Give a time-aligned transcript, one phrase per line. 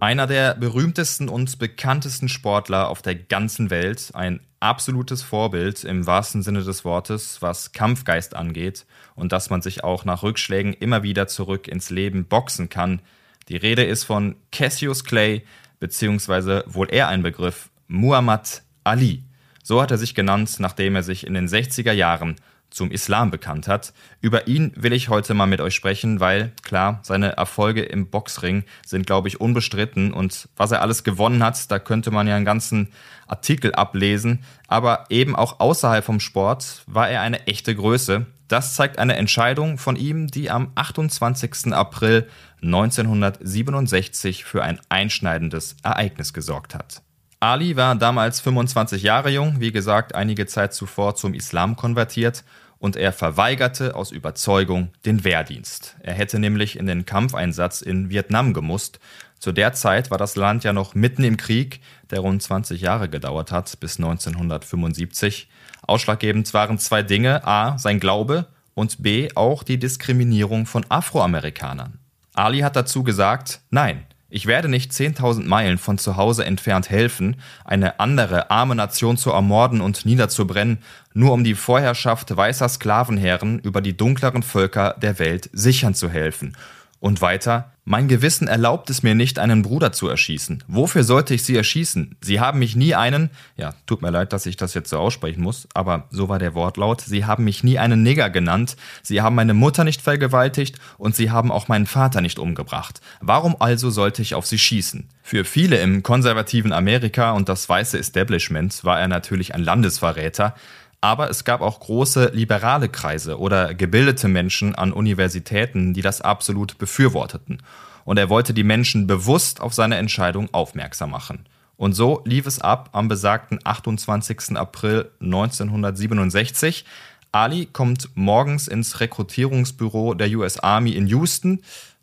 [0.00, 6.42] Einer der berühmtesten und bekanntesten Sportler auf der ganzen Welt, ein absolutes Vorbild im wahrsten
[6.42, 11.26] Sinne des Wortes, was Kampfgeist angeht und dass man sich auch nach Rückschlägen immer wieder
[11.26, 13.02] zurück ins Leben boxen kann.
[13.50, 15.44] Die Rede ist von Cassius Clay,
[15.80, 19.22] beziehungsweise wohl eher ein Begriff, Muhammad Ali.
[19.62, 22.36] So hat er sich genannt, nachdem er sich in den 60er Jahren
[22.70, 23.92] zum Islam bekannt hat.
[24.20, 28.64] Über ihn will ich heute mal mit euch sprechen, weil klar, seine Erfolge im Boxring
[28.86, 32.44] sind, glaube ich, unbestritten und was er alles gewonnen hat, da könnte man ja einen
[32.44, 32.88] ganzen
[33.26, 38.26] Artikel ablesen, aber eben auch außerhalb vom Sport war er eine echte Größe.
[38.48, 41.72] Das zeigt eine Entscheidung von ihm, die am 28.
[41.72, 42.28] April
[42.62, 47.02] 1967 für ein einschneidendes Ereignis gesorgt hat.
[47.42, 52.44] Ali war damals 25 Jahre jung, wie gesagt, einige Zeit zuvor zum Islam konvertiert
[52.78, 55.96] und er verweigerte aus Überzeugung den Wehrdienst.
[56.02, 59.00] Er hätte nämlich in den Kampfeinsatz in Vietnam gemusst.
[59.38, 63.08] Zu der Zeit war das Land ja noch mitten im Krieg, der rund 20 Jahre
[63.08, 65.48] gedauert hat, bis 1975.
[65.80, 67.78] Ausschlaggebend waren zwei Dinge, a.
[67.78, 69.30] sein Glaube und b.
[69.34, 71.98] auch die Diskriminierung von Afroamerikanern.
[72.34, 77.36] Ali hat dazu gesagt, nein, ich werde nicht 10.000 Meilen von zu Hause entfernt helfen,
[77.64, 80.78] eine andere arme Nation zu ermorden und niederzubrennen,
[81.12, 86.56] nur um die Vorherrschaft weißer Sklavenherren über die dunkleren Völker der Welt sichern zu helfen.
[87.00, 90.62] Und weiter, mein Gewissen erlaubt es mir nicht, einen Bruder zu erschießen.
[90.68, 92.14] Wofür sollte ich sie erschießen?
[92.20, 95.42] Sie haben mich nie einen, ja, tut mir leid, dass ich das jetzt so aussprechen
[95.42, 99.34] muss, aber so war der Wortlaut, sie haben mich nie einen Nigger genannt, sie haben
[99.34, 103.00] meine Mutter nicht vergewaltigt und sie haben auch meinen Vater nicht umgebracht.
[103.22, 105.08] Warum also sollte ich auf sie schießen?
[105.22, 110.54] Für viele im konservativen Amerika und das weiße Establishment war er natürlich ein Landesverräter,
[111.00, 116.78] aber es gab auch große liberale Kreise oder gebildete Menschen an Universitäten, die das absolut
[116.78, 117.62] befürworteten.
[118.04, 121.46] Und er wollte die Menschen bewusst auf seine Entscheidung aufmerksam machen.
[121.76, 124.56] Und so lief es ab am besagten 28.
[124.56, 126.84] April 1967.
[127.32, 131.60] Ali kommt morgens ins Rekrutierungsbüro der US Army in Houston.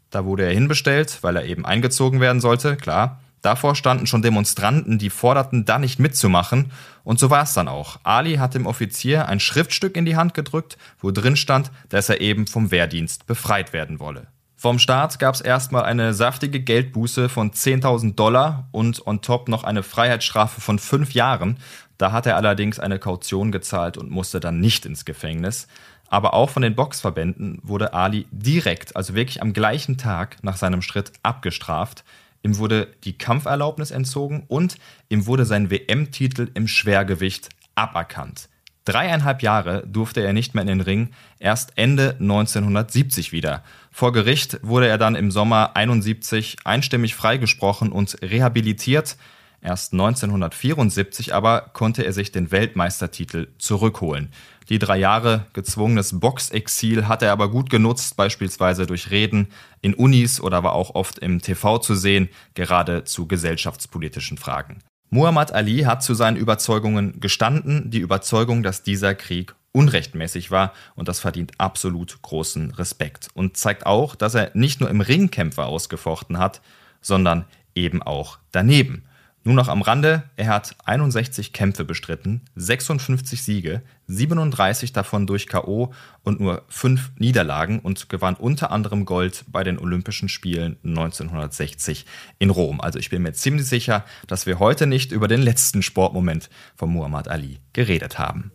[0.10, 3.20] Da wurde er hinbestellt, weil er eben eingezogen werden sollte, klar.
[3.48, 6.74] Davor standen schon Demonstranten, die forderten, da nicht mitzumachen.
[7.06, 7.98] Und so war es dann auch.
[8.04, 12.20] Ali hat dem Offizier ein Schriftstück in die Hand gedrückt, wo drin stand, dass er
[12.20, 14.28] eben vom Wehrdienst befreit werden wolle.
[14.58, 19.64] Vom Staat gab es erstmal eine saftige Geldbuße von 10.000 Dollar und on top noch
[19.64, 21.58] eine Freiheitsstrafe von fünf Jahren.
[21.98, 25.70] Da hat er allerdings eine Kaution gezahlt und musste dann nicht ins Gefängnis.
[26.10, 30.82] Aber auch von den Boxverbänden wurde Ali direkt, also wirklich am gleichen Tag nach seinem
[30.82, 32.04] Schritt abgestraft.
[32.44, 34.78] Ihm wurde die Kampferlaubnis entzogen und
[35.10, 38.50] ihm wurde sein WM-Titel im Schwergewicht aberkannt.
[38.88, 41.10] Dreieinhalb Jahre durfte er nicht mehr in den Ring,
[41.40, 43.62] erst Ende 1970 wieder.
[43.92, 49.18] Vor Gericht wurde er dann im Sommer 71 einstimmig freigesprochen und rehabilitiert.
[49.62, 54.30] Erst 1974 aber konnte er sich den Weltmeistertitel zurückholen.
[54.70, 59.48] Die drei Jahre gezwungenes Boxexil hat er aber gut genutzt, beispielsweise durch Reden
[59.82, 64.80] in Unis oder war auch oft im TV zu sehen, gerade zu gesellschaftspolitischen Fragen.
[65.10, 71.08] Muhammad Ali hat zu seinen Überzeugungen gestanden, die Überzeugung, dass dieser Krieg unrechtmäßig war und
[71.08, 75.64] das verdient absolut großen Respekt und zeigt auch, dass er nicht nur im Ring Kämpfe
[75.66, 76.62] ausgefochten hat,
[77.02, 79.04] sondern eben auch daneben.
[79.48, 85.94] Nur noch am Rande, er hat 61 Kämpfe bestritten, 56 Siege, 37 davon durch KO
[86.22, 92.06] und nur 5 Niederlagen und gewann unter anderem Gold bei den Olympischen Spielen 1960
[92.40, 92.82] in Rom.
[92.82, 96.90] Also ich bin mir ziemlich sicher, dass wir heute nicht über den letzten Sportmoment von
[96.90, 98.52] Muhammad Ali geredet haben.